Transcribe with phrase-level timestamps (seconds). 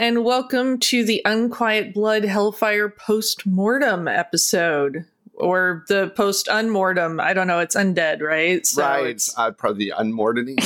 [0.00, 5.04] and welcome to the Unquiet Blood Hellfire post mortem episode.
[5.34, 7.20] Or the post unmortem.
[7.20, 7.60] I don't know.
[7.60, 8.66] It's undead, right?
[8.66, 9.22] So right.
[9.36, 10.56] Uh, probably the unmortening.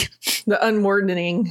[0.47, 1.49] the unmortening.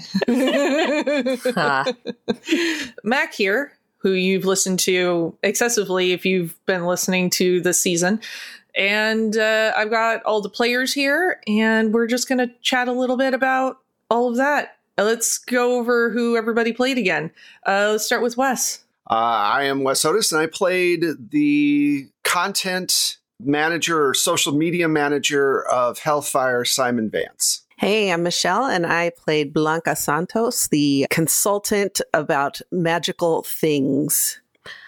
[3.03, 8.21] Mac here, who you've listened to excessively if you've been listening to this season.
[8.75, 12.93] And uh, I've got all the players here, and we're just going to chat a
[12.93, 13.79] little bit about
[14.09, 14.77] all of that.
[14.97, 17.31] Uh, let's go over who everybody played again.
[17.65, 18.83] Uh, let's start with Wes.
[19.09, 25.65] Uh, I am Wes Otis, and I played the content manager or social media manager
[25.67, 27.65] of Hellfire, Simon Vance.
[27.77, 34.39] Hey, I'm Michelle, and I played Blanca Santos, the consultant about magical things.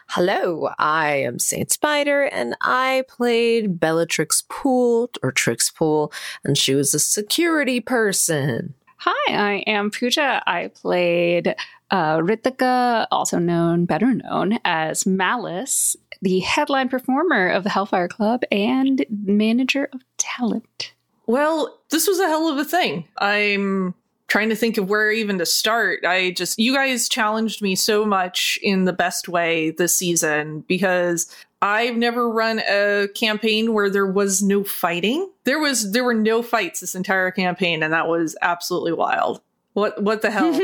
[0.09, 6.75] Hello, I am Saint Spider, and I played Bellatrix Pool or Trix Pool, and she
[6.75, 8.75] was a security person.
[9.07, 10.41] Hi, I am Pooja.
[10.47, 11.55] I played
[11.91, 18.41] uh, Ritika, also known, better known as Malice, the headline performer of the Hellfire Club
[18.51, 20.93] and manager of talent.
[21.27, 23.07] Well, this was a hell of a thing.
[23.19, 23.93] I'm
[24.27, 26.03] trying to think of where even to start.
[26.03, 31.29] I just, you guys challenged me so much in the best way this season because
[31.65, 35.31] I've never run a campaign where there was no fighting.
[35.45, 39.41] There was there were no fights this entire campaign, and that was absolutely wild.
[39.73, 40.51] What what the hell?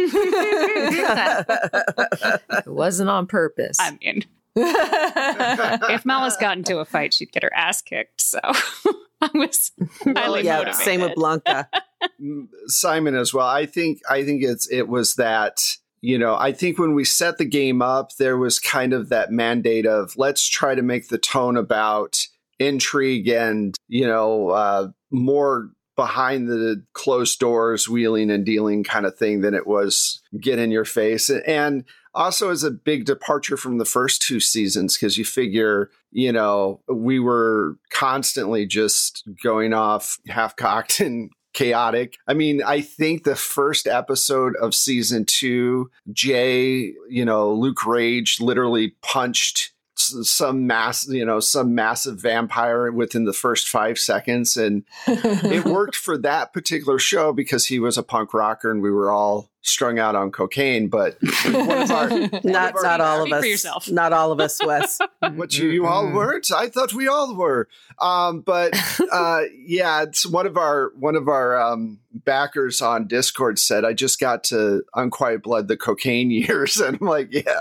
[2.55, 3.77] it wasn't on purpose.
[3.79, 8.21] I mean, if Malice got into a fight, she'd get her ass kicked.
[8.21, 9.71] So I was
[10.03, 10.81] highly yeah, motivated.
[10.81, 11.67] Same with Blanca.
[12.19, 13.45] Mm, Simon as well.
[13.45, 17.37] I think I think it's it was that you know, I think when we set
[17.37, 21.19] the game up, there was kind of that mandate of let's try to make the
[21.19, 22.25] tone about
[22.59, 29.15] intrigue and, you know, uh, more behind the closed doors, wheeling and dealing kind of
[29.15, 31.29] thing than it was get in your face.
[31.29, 31.83] And
[32.15, 36.81] also as a big departure from the first two seasons, because you figure, you know,
[36.87, 42.17] we were constantly just going off half cocked and chaotic.
[42.27, 48.39] I mean, I think the first episode of season two, Jay, you know, Luke Rage
[48.39, 54.57] literally punched some mass, you know, some massive vampire within the first five seconds.
[54.57, 58.91] And it worked for that particular show because he was a punk rocker and we
[58.91, 60.87] were all strung out on cocaine.
[60.87, 62.09] But one of our,
[62.43, 64.99] not, our, not all of us, not all of us, Wes.
[65.33, 66.51] what you, you all weren't?
[66.51, 67.67] I thought we all were.
[67.99, 68.73] Um, but
[69.11, 73.93] uh, yeah, it's one of our, one of our um, backers on Discord said, I
[73.93, 76.77] just got to Unquiet Blood the cocaine years.
[76.77, 77.59] And I'm like, yeah.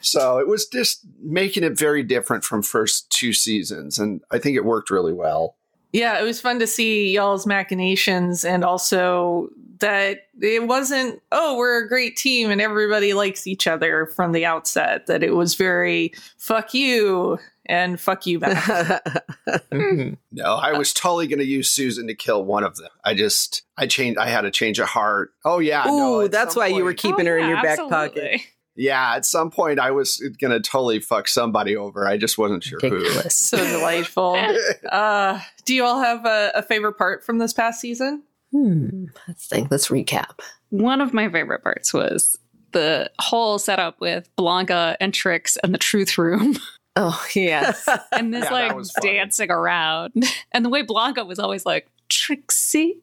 [0.00, 3.98] So it was just making it very different from first two seasons.
[3.98, 5.56] And I think it worked really well.
[5.92, 11.84] Yeah, it was fun to see y'all's machinations and also that it wasn't, oh, we're
[11.84, 15.06] a great team and everybody likes each other from the outset.
[15.06, 19.04] That it was very fuck you and fuck you back.
[19.72, 20.14] Mm-hmm.
[20.32, 22.90] no, I was totally going to use Susan to kill one of them.
[23.04, 25.32] I just, I changed, I had a change of heart.
[25.42, 25.88] Oh, yeah.
[25.88, 26.76] Ooh, no, that's why point.
[26.76, 28.42] you were keeping oh, her yeah, in your back pocket
[28.78, 32.06] yeah, at some point I was gonna totally fuck somebody over.
[32.06, 33.50] I just wasn't sure Ridiculous.
[33.50, 33.56] who.
[33.56, 34.36] so delightful.
[34.92, 38.22] uh, do you all have a, a, favorite part from this past season?
[38.52, 39.06] Hmm.
[39.26, 39.70] Let's think.
[39.72, 40.38] Let's recap.
[40.70, 42.38] One of my favorite parts was
[42.70, 46.56] the whole setup with Blanca and Trix and the Truth Room.
[47.00, 50.14] Oh yes, and this yeah, like dancing around,
[50.50, 52.98] and the way Blanca was always like Trixie.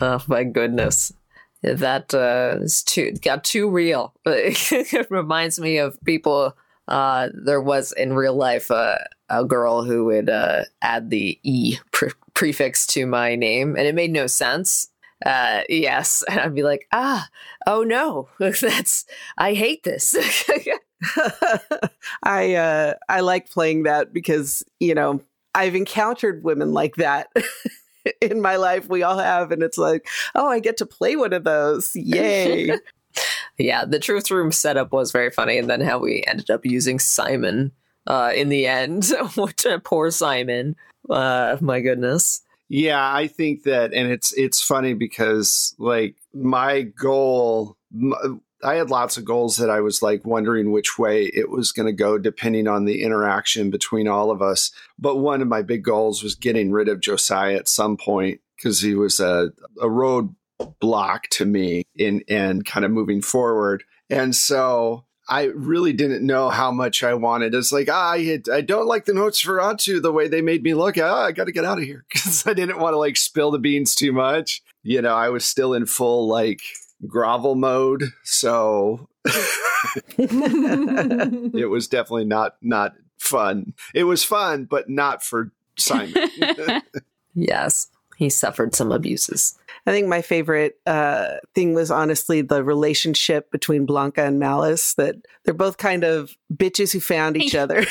[0.00, 1.12] Oh my goodness
[1.62, 4.14] that uh, is too got too real.
[4.26, 6.56] it reminds me of people.
[6.88, 8.96] Uh, there was in real life uh,
[9.28, 13.94] a girl who would uh, add the e pre- prefix to my name, and it
[13.94, 14.88] made no sense.
[15.24, 17.28] Uh, yes, and I'd be like, ah,
[17.66, 19.04] oh no, that's
[19.38, 20.16] I hate this.
[22.22, 25.20] I uh, I like playing that because you know
[25.54, 27.28] I've encountered women like that
[28.20, 31.32] in my life we all have and it's like oh i get to play one
[31.32, 31.92] of those.
[31.94, 32.76] Yay.
[33.58, 36.98] Yeah the truth room setup was very funny and then how we ended up using
[36.98, 37.72] simon
[38.06, 40.76] uh, in the end which uh, poor simon
[41.10, 42.40] uh, my goodness.
[42.68, 47.76] Yeah i think that and it's it's funny because like my goal
[48.62, 51.86] I had lots of goals that I was like wondering which way it was going
[51.86, 54.70] to go depending on the interaction between all of us.
[54.98, 58.80] But one of my big goals was getting rid of Josiah at some point because
[58.80, 60.34] he was a, a road
[60.80, 63.84] block to me in and kind of moving forward.
[64.10, 67.54] And so I really didn't know how much I wanted.
[67.54, 70.98] It's like, ah, I, I don't like the Nosferatu the way they made me look.
[70.98, 73.50] Ah, I got to get out of here because I didn't want to like spill
[73.52, 74.62] the beans too much.
[74.82, 76.60] You know, I was still in full like
[77.06, 78.04] grovel mode.
[78.24, 79.08] So
[80.18, 83.74] it was definitely not not fun.
[83.94, 86.14] It was fun, but not for Simon.
[87.32, 87.86] Yes,
[88.16, 89.56] he suffered some abuses.
[89.86, 94.94] I think my favorite uh, thing was honestly the relationship between Blanca and Malice.
[94.94, 95.14] That
[95.44, 97.86] they're both kind of bitches who found each other.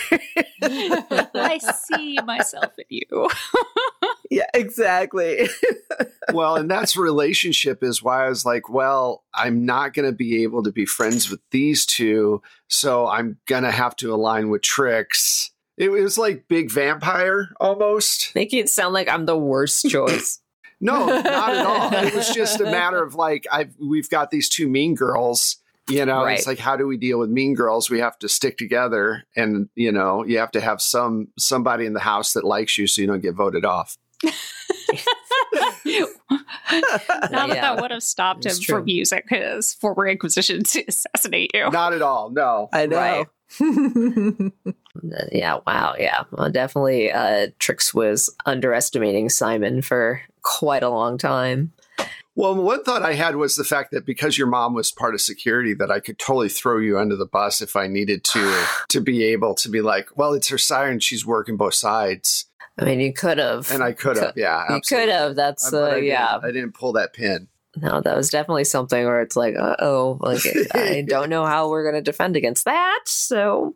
[0.62, 3.30] I see myself in you.
[4.30, 5.50] Yeah, exactly.
[6.34, 10.44] well, and that's relationship is why I was like, well, I'm not going to be
[10.44, 14.62] able to be friends with these two, so I'm going to have to align with
[14.62, 15.52] Trix.
[15.78, 18.34] It was like Big Vampire almost.
[18.36, 20.40] Making it sound like I'm the worst choice.
[20.82, 21.26] No, not
[21.56, 21.94] at all.
[21.94, 25.58] It was just a matter of like I've we've got these two mean girls.
[25.90, 26.38] You know, Right.
[26.38, 27.90] it's like how do we deal with mean girls?
[27.90, 31.92] We have to stick together, and you know, you have to have some somebody in
[31.92, 33.98] the house that likes you, so you don't get voted off.
[34.24, 34.34] Not
[35.86, 37.62] that Yeah.
[37.62, 38.80] that would have stopped him true.
[38.80, 41.70] from using his former Inquisition to assassinate you.
[41.72, 42.30] Not at all.
[42.30, 42.70] No.
[42.74, 42.98] I know.
[42.98, 43.28] Right.
[45.02, 46.24] Uh, Yeah, wow, yeah.
[46.32, 51.72] Well, definitely uh Trix was underestimating Simon for quite a long time.
[52.36, 55.22] Well, one thought I had was the fact that because your mom was part of
[55.22, 59.00] security, that I could totally throw you under the bus if I needed to, to
[59.02, 61.00] be able to be like, well, it's her siren.
[61.00, 62.46] She's working both sides.
[62.80, 63.70] I mean, you could have.
[63.72, 64.74] And I could have, yeah.
[64.74, 65.36] You could have.
[65.36, 66.40] That's I uh, didn't- yeah.
[66.42, 67.48] I didn't pull that pin.
[67.76, 70.42] No, that was definitely something where it's like, uh oh, like
[70.74, 73.02] I don't know how we're gonna defend against that.
[73.06, 73.76] So,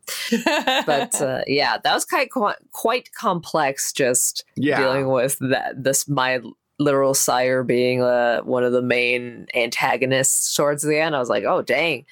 [0.85, 3.93] but uh, yeah, that was quite quite, quite complex.
[3.93, 4.79] Just Yeah.
[4.81, 5.83] dealing with that.
[5.83, 6.41] This my
[6.79, 11.15] literal sire being uh, one of the main antagonists towards the end.
[11.15, 12.05] I was like, oh dang.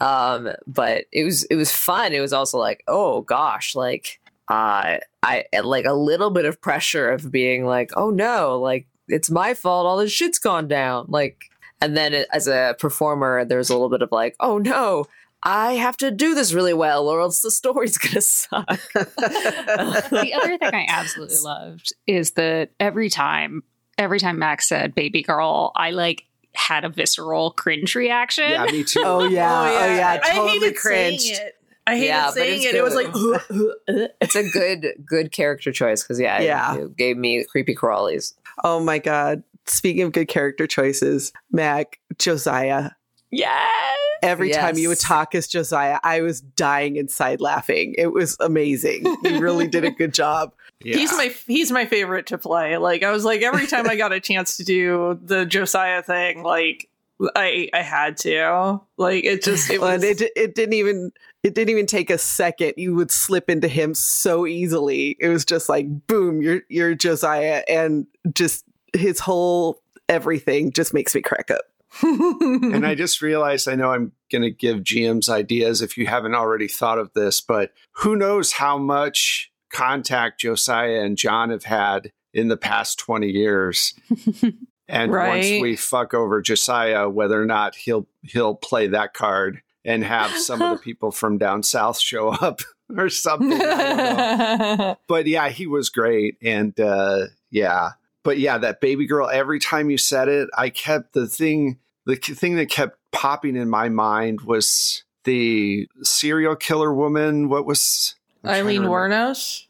[0.00, 2.12] Um, but it was it was fun.
[2.12, 7.10] It was also like, oh gosh, like uh, I like a little bit of pressure
[7.10, 9.86] of being like, oh no, like it's my fault.
[9.86, 11.06] All this shit's gone down.
[11.08, 11.44] Like,
[11.80, 15.06] and then as a performer, there's a little bit of like, oh no,
[15.42, 18.66] I have to do this really well, or else the story's gonna suck.
[18.94, 23.62] the other thing I absolutely loved is that every time,
[23.98, 28.48] every time Max said "baby girl," I like had a visceral cringe reaction.
[28.50, 29.02] Yeah, me too.
[29.04, 29.60] Oh yeah.
[29.60, 30.20] Oh yeah.
[30.22, 31.20] I Totally hated cringed.
[31.22, 31.55] saying it.
[31.86, 32.74] I hated Yeah, saying it's it.
[32.74, 33.40] It was like, good.
[34.20, 36.74] it's a good good character choice because yeah, Yeah.
[36.76, 38.34] it, it gave me creepy crawlies.
[38.64, 39.42] Oh my god.
[39.66, 42.90] Speaking of good character choices, Mac, Josiah.
[43.30, 43.96] Yes.
[44.22, 47.94] Every time you would talk as Josiah, I was dying inside laughing.
[47.98, 49.04] It was amazing.
[49.24, 50.52] You really did a good job.
[50.82, 50.96] Yeah.
[50.96, 52.76] he's my he's my favorite to play.
[52.78, 56.42] Like I was like every time I got a chance to do the Josiah thing,
[56.42, 56.88] like
[57.34, 58.80] I I had to.
[58.96, 62.74] Like it just it was it it didn't even it didn't even take a second.
[62.76, 65.16] You would slip into him so easily.
[65.20, 71.14] It was just like boom, you're you're Josiah and just his whole everything just makes
[71.14, 71.62] me crack up.
[72.02, 76.34] and I just realized I know I'm going to give GMs ideas if you haven't
[76.34, 82.12] already thought of this, but who knows how much contact Josiah and John have had
[82.34, 83.94] in the past 20 years.
[84.88, 85.28] and Right.
[85.28, 90.30] once we fuck over Josiah, whether or not he'll he'll play that card and have
[90.32, 92.60] some of the people from down south show up
[92.96, 93.52] or something.
[93.60, 94.98] I don't know.
[95.08, 96.36] but yeah, he was great.
[96.42, 97.90] And uh, yeah,
[98.22, 99.28] but yeah, that baby girl.
[99.28, 101.78] Every time you said it, I kept the thing.
[102.04, 107.48] The thing that kept popping in my mind was the serial killer woman.
[107.48, 108.14] What was
[108.44, 108.82] I'm Aileen.
[108.82, 109.64] Wuornos.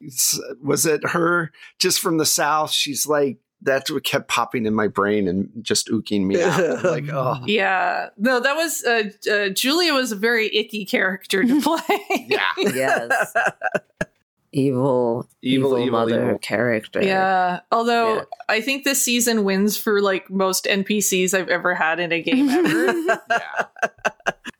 [0.62, 1.50] Was it her?
[1.78, 2.72] Just from the south.
[2.72, 6.82] She's like that's what kept popping in my brain and just ooking me out.
[6.84, 11.60] Like, oh, Yeah, no, that was uh, uh, Julia was a very icky character to
[11.62, 12.26] play.
[12.28, 12.46] yeah.
[12.56, 13.34] Yes,
[14.52, 16.38] evil, Evil, evil, evil, mother evil.
[16.38, 17.02] character.
[17.02, 17.60] Yeah.
[17.70, 18.22] Although Yeah.
[18.48, 22.48] I think this season wins for like most NPCs I've ever had in a game
[22.48, 22.94] ever.
[23.30, 23.64] yeah.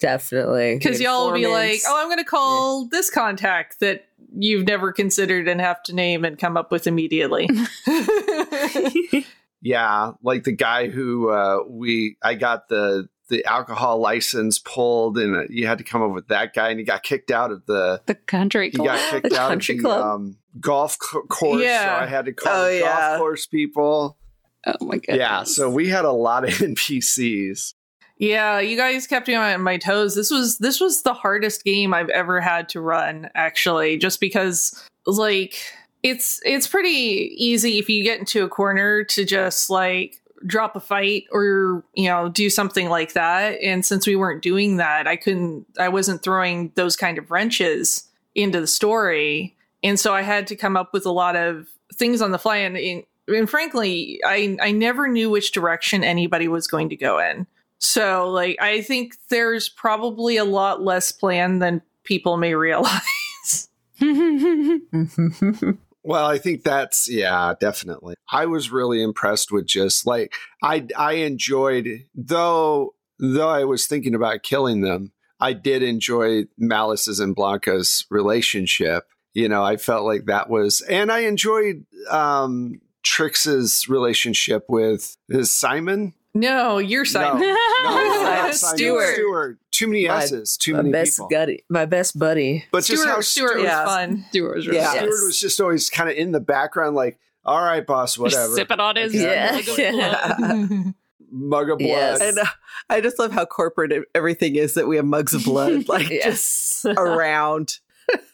[0.01, 0.77] definitely.
[0.77, 4.07] Because y'all will be like, oh, I'm going to call this contact that
[4.39, 7.49] you've never considered and have to name and come up with immediately.
[9.63, 15.35] Yeah, like the guy who uh, we I got the the alcohol license pulled, and
[15.35, 17.65] uh, you had to come up with that guy, and he got kicked out of
[17.67, 18.87] the The country he club.
[18.89, 20.07] got kicked out of country the club.
[20.07, 21.63] um, golf co- course.
[21.63, 21.99] Yeah.
[21.99, 23.09] So I had to call Oh, the yeah.
[23.09, 24.19] golf course people.
[24.67, 25.19] oh my goodness.
[25.19, 27.75] Yeah, so we had a lot of NPCs.
[28.19, 30.15] Yeah, you guys kept me on my toes.
[30.15, 34.89] This was this was the hardest game I've ever had to run, actually, just because
[35.07, 35.57] like
[36.03, 40.81] it's it's pretty easy if you get into a corner to just like drop a
[40.81, 43.59] fight or you know do something like that.
[43.63, 48.09] And since we weren't doing that i couldn't i wasn't throwing those kind of wrenches
[48.35, 49.57] into the story.
[49.83, 52.59] And so i had to come up with a lot of things on the fly.
[52.59, 53.05] And, and,
[53.51, 57.45] frankly i i never knew which direction anybody was going to go in
[57.79, 63.69] So, like, I think there's probably a lot less planned than people may realize.
[66.07, 68.15] Well, I think that's yeah, definitely.
[68.31, 74.15] I was really impressed with just like I I enjoyed though though I was thinking
[74.15, 75.11] about killing them.
[75.41, 79.09] I did enjoy Malice's and Blanca's relationship.
[79.35, 86.15] You know, I felt like that was and I enjoyed um Trix's relationship with Simon.
[86.41, 87.41] No, you're Simon.
[87.41, 87.55] No, no,
[88.23, 89.01] not Stuart.
[89.03, 89.15] Simon.
[89.15, 89.59] Stewart.
[89.71, 90.57] Too many My- S's.
[90.57, 91.29] Too my many best people.
[91.29, 92.65] buddy, my best buddy.
[92.71, 93.85] But just Stuart, how Stuart Stuart, was yeah.
[93.85, 94.25] fun.
[94.31, 94.93] Stuart was really Yeah.
[94.93, 94.99] good.
[94.99, 95.25] Stuart Yes.
[95.27, 98.55] was just always kind of in the background, like, all right, boss, whatever.
[98.55, 99.53] sipping on his Yeah.
[99.53, 100.35] mug of Yeah.
[100.39, 100.95] blood.
[101.31, 101.89] Mug of blood.
[101.89, 102.21] Yes.
[102.21, 102.45] And uh,
[102.89, 106.85] I just love how corporate everything is that we have mugs of blood like just
[106.87, 107.79] around.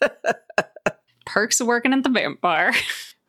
[1.26, 2.72] Perks of working at the vampire.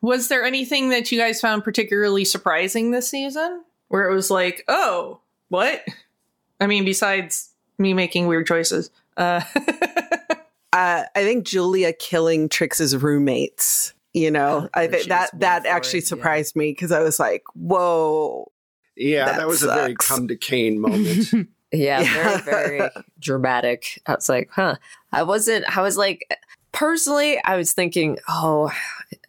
[0.02, 3.64] Was there anything that you guys found particularly surprising this season?
[3.94, 5.20] Where it was like, oh,
[5.50, 5.84] what?
[6.60, 8.90] I mean, besides me making weird choices.
[9.16, 9.40] Uh,
[10.74, 13.94] Uh, I think Julia killing Trix's roommates.
[14.12, 16.08] You know, I think that that actually it, yeah.
[16.08, 18.50] surprised me because I was like, "Whoa!"
[18.96, 21.32] Yeah, that, That was a very come to Caine moment.
[21.72, 22.38] Yeah, Yeah.
[22.38, 24.02] very, very dramatic.
[24.06, 24.76] I was like, huh.
[25.12, 26.28] I wasn't, I was like,
[26.72, 28.72] personally, I was thinking, oh,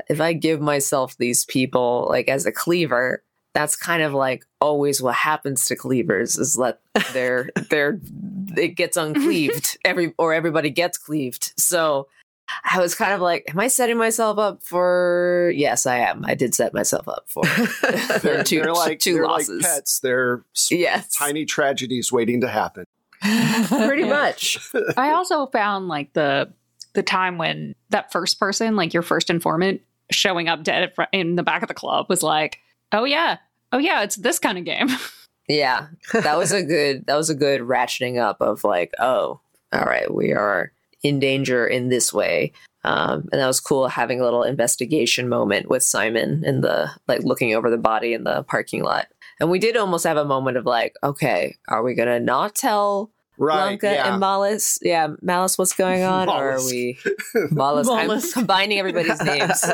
[0.09, 3.23] if I give myself these people like as a cleaver,
[3.55, 6.81] that's kind of like always what happens to cleavers is that
[7.13, 7.99] they're, they're,
[8.57, 11.53] it gets uncleaved every, or everybody gets cleaved.
[11.57, 12.07] So
[12.69, 16.25] I was kind of like, am I setting myself up for, yes, I am.
[16.25, 17.43] I did set myself up for,
[18.19, 19.63] they're, two, they're like two they're losses.
[19.63, 19.99] like pets.
[20.01, 21.07] They're Yes.
[21.15, 22.83] tiny tragedies waiting to happen.
[23.21, 24.59] Pretty much.
[24.97, 26.51] I also found like the
[26.93, 29.81] the time when that first person, like your first informant,
[30.11, 32.59] showing up dead in the back of the club was like,
[32.91, 33.37] oh yeah,
[33.75, 34.89] oh yeah, it's this kind of game.
[35.47, 39.39] Yeah, that was a good that was a good ratcheting up of like, oh,
[39.71, 40.71] all right, we are
[41.03, 42.51] in danger in this way.
[42.83, 47.21] Um, and that was cool having a little investigation moment with Simon in the like
[47.21, 49.05] looking over the body in the parking lot.
[49.39, 53.11] And we did almost have a moment of like, okay, are we gonna not tell
[53.37, 53.79] Right.
[53.79, 54.11] Blanca yeah.
[54.11, 54.79] and Malice?
[54.81, 56.29] Yeah, Malice, what's going on?
[56.29, 56.97] Or are we
[57.51, 57.87] Malice?
[57.87, 58.33] Malice.
[58.33, 59.65] I'm combining everybody's names.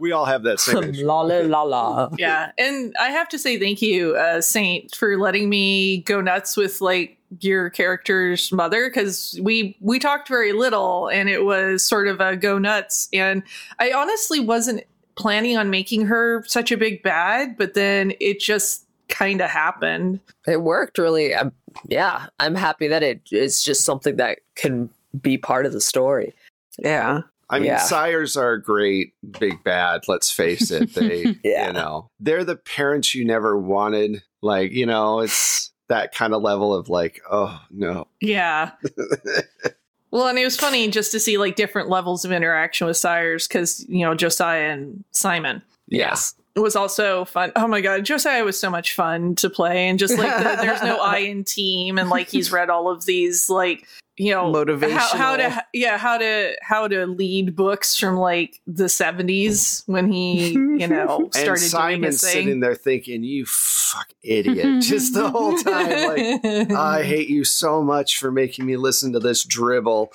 [0.00, 1.06] we all have that same issue.
[1.06, 2.08] la la la la.
[2.18, 2.52] yeah.
[2.58, 6.80] And I have to say thank you, uh, Saint, for letting me go nuts with
[6.80, 12.20] like your character's mother because we we talked very little and it was sort of
[12.20, 13.42] a go nuts and
[13.78, 18.86] i honestly wasn't planning on making her such a big bad but then it just
[19.08, 21.52] kind of happened it worked really I'm,
[21.88, 24.88] yeah i'm happy that it is just something that can
[25.20, 26.32] be part of the story
[26.78, 27.78] Yeah, I mean, Yeah.
[27.78, 30.08] sires are great big bad.
[30.08, 30.94] Let's face it.
[30.94, 31.66] They, Yeah.
[31.66, 34.22] you know, they're the parents you never wanted.
[34.40, 38.06] Like, you know, it's that kind of level of like, oh no.
[38.22, 38.70] yeah
[40.10, 43.46] well and it was funny just to see like different levels of interaction with sires
[43.46, 47.52] because you know josiah and simon yes it was also fun.
[47.56, 50.82] Oh my god, Josiah was so much fun to play, and just like the, there's
[50.82, 53.86] no I in team, and like he's read all of these like
[54.18, 54.90] you know Motivational.
[54.98, 60.12] how, how to yeah how to how to lead books from like the 70s when
[60.12, 62.60] he you know And started doing Simon's sitting thing.
[62.60, 66.42] there thinking, you fuck idiot, just the whole time.
[66.42, 70.12] Like, I hate you so much for making me listen to this dribble.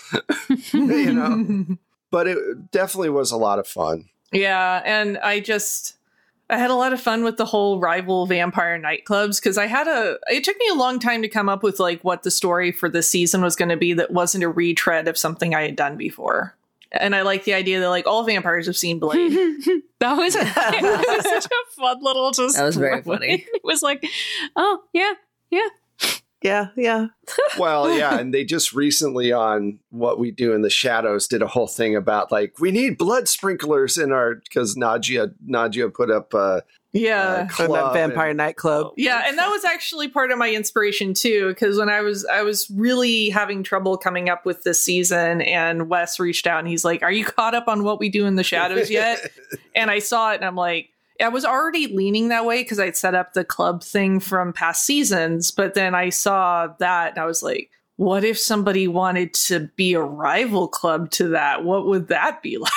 [0.71, 1.65] you know,
[2.11, 4.09] but it definitely was a lot of fun.
[4.31, 5.96] Yeah, and I just
[6.49, 9.87] I had a lot of fun with the whole rival vampire nightclubs because I had
[9.87, 12.71] a it took me a long time to come up with like what the story
[12.71, 15.75] for this season was going to be that wasn't a retread of something I had
[15.75, 16.55] done before.
[16.93, 19.31] And I like the idea that like all vampires have seen Blade.
[19.99, 20.45] that was, it
[20.81, 22.55] was such a fun little just.
[22.55, 23.45] That was very funny.
[23.53, 24.05] It was like,
[24.55, 25.13] oh yeah,
[25.49, 25.67] yeah,
[26.41, 26.67] yeah.
[26.75, 27.07] Yeah.
[27.57, 31.47] well, yeah, and they just recently on what we do in the shadows did a
[31.47, 36.33] whole thing about like we need blood sprinklers in our because Nadia Nadia put up
[36.33, 36.61] uh,
[36.93, 37.47] yeah.
[37.59, 38.93] uh, And that vampire and- nightclub.
[38.97, 42.41] Yeah, and that was actually part of my inspiration too, because when I was I
[42.43, 46.85] was really having trouble coming up with this season, and Wes reached out and he's
[46.85, 49.31] like, "Are you caught up on what we do in the shadows yet?"
[49.75, 50.89] and I saw it, and I'm like,
[51.21, 54.85] I was already leaning that way because I'd set up the club thing from past
[54.85, 59.69] seasons, but then I saw that, and I was like, "What if somebody wanted to
[59.75, 61.63] be a rival club to that?
[61.63, 62.71] What would that be like?"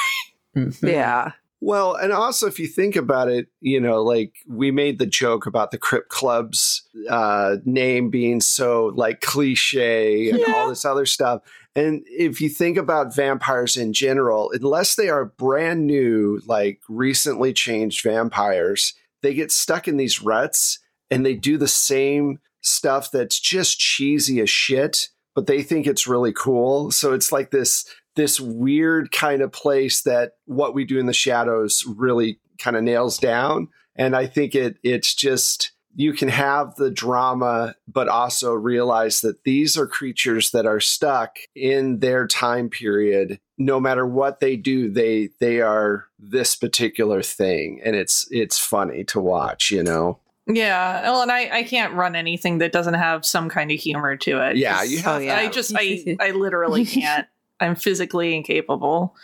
[0.57, 0.87] Mm-hmm.
[0.87, 5.07] Yeah, Well, and also if you think about it, you know, like we made the
[5.07, 11.05] joke about the Crypt Club's uh, name being so like cliche and all this other
[11.05, 11.43] stuff.
[11.77, 17.53] And if you think about vampires in general, unless they are brand new, like recently
[17.53, 20.79] changed vampires, they get stuck in these ruts
[21.11, 26.07] and they do the same stuff that's just cheesy as shit, but they think it's
[26.07, 26.91] really cool.
[26.91, 27.85] So it's like this
[28.17, 32.83] this weird kind of place that what we do in the shadows really kind of
[32.83, 33.69] nails down.
[33.97, 39.43] And I think it it's just you can have the drama, but also realize that
[39.45, 43.41] these are creatures that are stuck in their time period.
[43.59, 49.05] No matter what they do, they they are this particular thing, and it's it's funny
[49.05, 49.71] to watch.
[49.71, 50.21] You know.
[50.47, 54.17] Yeah, well, and I, I can't run anything that doesn't have some kind of humor
[54.17, 54.57] to it.
[54.57, 55.17] Yeah, you have.
[55.17, 55.37] Oh, yeah.
[55.37, 57.27] I just I I literally can't.
[57.61, 59.15] I'm physically incapable.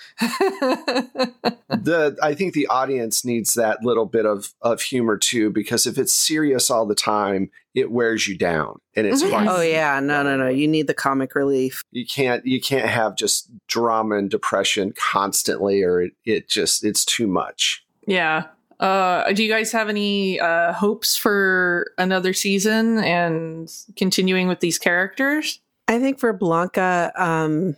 [1.69, 5.99] the I think the audience needs that little bit of of humor too, because if
[5.99, 9.47] it's serious all the time, it wears you down, and it's Mhm.
[9.49, 10.49] Oh yeah, no, no, no.
[10.49, 11.83] You need the comic relief.
[11.91, 17.05] You can't you can't have just drama and depression constantly, or it, it just it's
[17.05, 17.85] too much.
[18.07, 18.45] yeah.
[18.79, 24.79] Uh, do you guys have any uh, hopes for another season and continuing with these
[24.79, 25.61] characters?
[25.89, 27.75] I think for Blanca, um,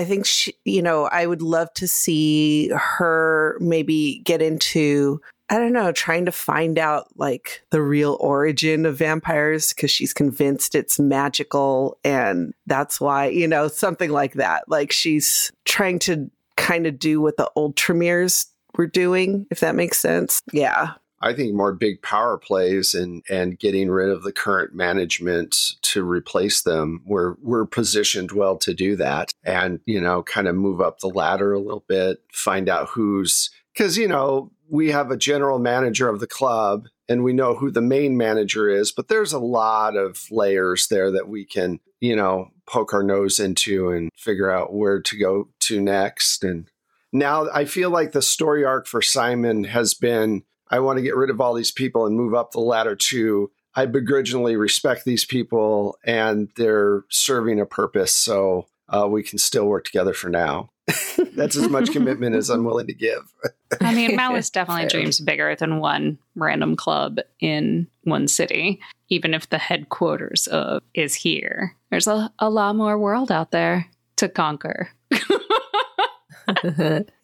[0.00, 5.58] I think she, you know, I would love to see her maybe get into, I
[5.58, 10.74] don't know, trying to find out like the real origin of vampires because she's convinced
[10.74, 14.64] it's magical and that's why, you know, something like that.
[14.68, 18.26] Like she's trying to kind of do what the old Tremere
[18.78, 20.40] were doing, if that makes sense.
[20.50, 20.94] Yeah.
[21.22, 26.02] I think more big power plays and and getting rid of the current management to
[26.02, 27.02] replace them.
[27.04, 31.08] We're we're positioned well to do that, and you know, kind of move up the
[31.08, 36.08] ladder a little bit, find out who's because you know we have a general manager
[36.08, 39.96] of the club and we know who the main manager is, but there's a lot
[39.96, 44.72] of layers there that we can you know poke our nose into and figure out
[44.72, 46.66] where to go to next and.
[47.12, 51.16] Now I feel like the story arc for Simon has been I want to get
[51.16, 53.50] rid of all these people and move up the ladder too.
[53.74, 58.14] I begrudgingly respect these people and they're serving a purpose.
[58.14, 60.70] So uh, we can still work together for now.
[61.34, 63.32] That's as much commitment as I'm willing to give.
[63.80, 65.00] I mean, Malice definitely Fair.
[65.00, 71.14] dreams bigger than one random club in one city, even if the headquarters of is
[71.14, 71.76] here.
[71.90, 74.90] There's a, a lot more world out there to conquer.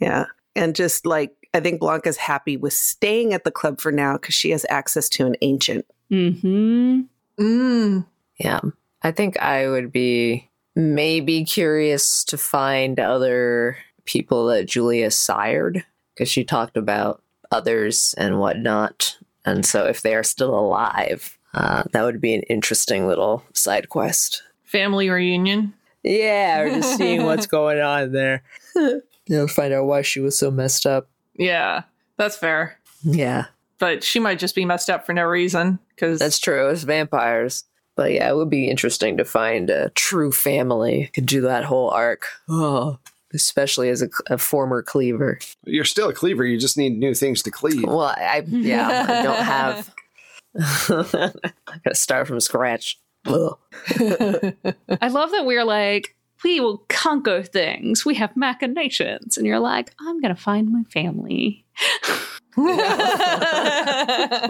[0.00, 0.26] Yeah.
[0.54, 4.34] And just like, I think Blanca's happy with staying at the club for now because
[4.34, 5.86] she has access to an ancient.
[6.10, 7.02] hmm
[7.38, 8.06] Mm.
[8.38, 8.60] Yeah.
[9.02, 16.30] I think I would be maybe curious to find other people that Julia sired because
[16.30, 19.18] she talked about others and whatnot.
[19.44, 23.88] And so if they are still alive, uh, that would be an interesting little side
[23.88, 24.42] quest.
[24.64, 25.74] Family reunion.
[26.02, 28.42] Yeah, or just seeing what's going on there.
[28.74, 31.08] you know, find out why she was so messed up.
[31.38, 31.82] Yeah,
[32.16, 32.78] that's fair.
[33.02, 33.46] Yeah,
[33.78, 36.68] But she might just be messed up for no reason because that's true.
[36.70, 37.64] It's vampires.
[37.94, 41.10] But yeah, it would be interesting to find a true family.
[41.14, 42.26] Could do that whole arc.
[42.48, 42.98] Oh,
[43.32, 45.38] especially as a, a former cleaver.
[45.64, 46.44] You're still a cleaver.
[46.44, 47.84] You just need new things to cleave.
[47.84, 49.94] Well, I yeah, I don't have.
[51.68, 52.98] I gotta start from scratch.
[53.26, 56.15] I love that we're like,
[56.46, 58.06] we will conquer things.
[58.06, 59.36] We have machinations.
[59.36, 61.66] And you're like, I'm going to find my family.
[62.56, 62.68] But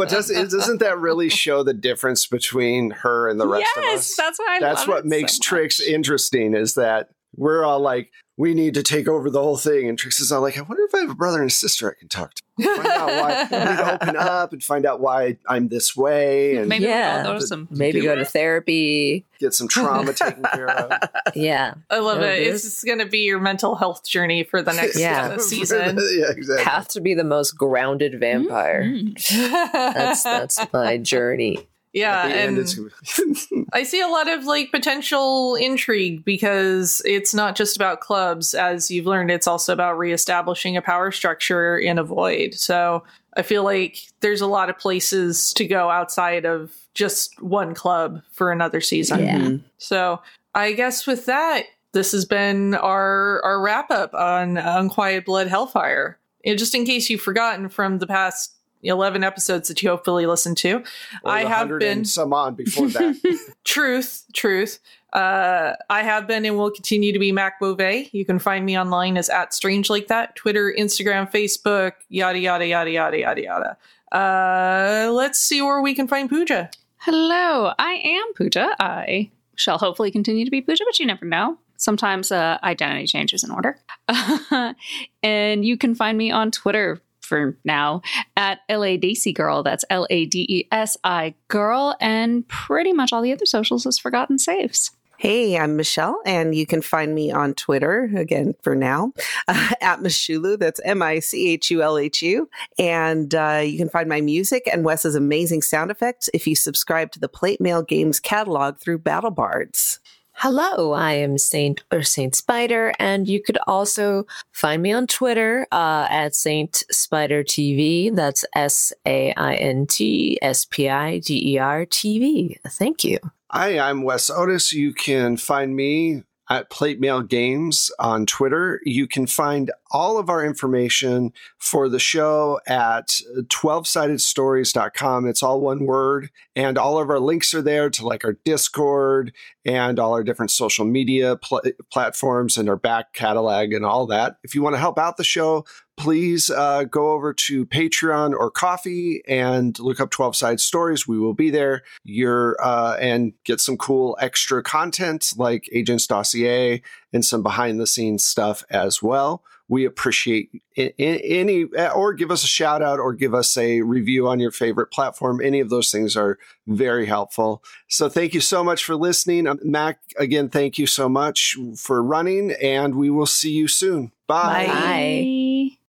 [0.09, 4.17] does, doesn't that really show the difference between her and the rest of yes, us?
[4.17, 8.53] that's why I That's what makes so Trix interesting is that we're all like, we
[8.55, 9.89] need to take over the whole thing.
[9.89, 11.91] And Trix is all like, I wonder if I have a brother and a sister
[11.91, 12.43] I can talk to.
[12.63, 16.57] Find out why I need to open up and find out why I'm this way
[16.57, 17.23] and Maybe Yeah.
[17.23, 17.69] we'll go to some.
[17.71, 19.25] Maybe go to therapy.
[19.39, 20.93] get some trauma taken care of.
[21.35, 22.41] Yeah, I love it.
[22.41, 25.29] it It's just going to be your mental health journey for the next Yeah.
[25.35, 25.99] uh, season.
[26.17, 26.65] yeah, exactly.
[26.65, 28.85] path to be the most grounded vampire.
[28.85, 29.73] Mhm.
[29.73, 31.67] That's that's my journey.
[31.97, 37.03] Yeah, At the end, and it's- I see a lot of like potential intrigue because
[37.05, 39.31] it's not just about clubs, as you've learned.
[39.31, 42.55] It's also about reestablishing a power structure in a void.
[42.55, 43.03] So
[43.37, 48.23] I feel like there's a lot of places to go outside of just one club
[48.33, 49.21] for another season.
[49.25, 49.39] Yeah.
[49.39, 49.65] Mhm.
[49.79, 50.21] So
[50.55, 56.19] I guess with that, this has been our our wrap up on Unquiet Blood Hellfire.
[56.45, 60.57] And just in case you've forgotten from the past eleven episodes that you hopefully listened
[60.59, 60.83] to,
[61.23, 63.55] or I have been some on before that.
[63.65, 64.79] truth, truth.
[65.13, 68.11] Uh, I have been and will continue to be Mac Beauvais.
[68.13, 72.67] You can find me online as at Strange Like That, Twitter, Instagram, Facebook, yada yada
[72.67, 73.77] yada yada yada yada.
[74.13, 76.71] Uh, let's see where we can find Pooja.
[76.99, 78.75] Hello, I am Pooja.
[78.79, 81.59] I shall hopefully continue to be Pooja, but you never know.
[81.77, 83.79] Sometimes uh, identity changes in order.
[85.23, 88.03] and you can find me on Twitter for now
[88.37, 89.63] at LA Desi Girl.
[89.63, 91.97] That's L A D E S I Girl.
[92.01, 94.93] And pretty much all the other socials is Forgotten Saves.
[95.19, 99.15] Hey, I'm Michelle, and you can find me on Twitter again for now
[99.49, 100.59] uh, at Michulhu.
[100.59, 102.51] That's M I C H U L H U.
[102.79, 107.13] And uh, you can find my music and Wes's amazing sound effects if you subscribe
[107.13, 110.01] to the Plate Mail Games catalog through Battle Bards.
[110.41, 115.67] Hello, I am Saint or Saint Spider, and you could also find me on Twitter
[115.73, 118.15] uh, at Saint Spider TV.
[118.15, 122.59] That's S A I N T S P I D E R TV.
[122.69, 123.19] Thank you.
[123.51, 124.75] Hi, I'm Wes Otis.
[124.75, 128.81] You can find me at Plate Mail Games on Twitter.
[128.85, 135.27] You can find all of our information for the show at 12sidedstories.com.
[135.27, 136.29] It's all one word.
[136.57, 139.33] And all of our links are there to like our Discord
[139.67, 141.61] and all our different social media pl-
[141.93, 144.39] platforms and our back catalog and all that.
[144.43, 145.67] If you want to help out the show,
[145.99, 151.07] please uh, go over to Patreon or Ko-fi and look up 12 Side Stories.
[151.07, 151.83] We will be there.
[152.05, 156.81] You're uh, and get some cool extra content like Agents Dossier
[157.13, 162.49] and some behind the scenes stuff as well we appreciate any or give us a
[162.49, 165.41] shout out or give us a review on your favorite platform.
[165.43, 167.63] Any of those things are very helpful.
[167.89, 169.47] So thank you so much for listening.
[169.47, 174.13] Um, mac again thank you so much for running and we will see you soon.
[174.27, 175.43] Bye, bye.